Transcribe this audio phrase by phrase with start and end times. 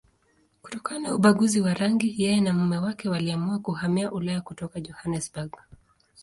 [0.61, 5.51] Kutokana na ubaguzi wa rangi, yeye na mume wake waliamua kuhamia Ulaya kutoka Johannesburg.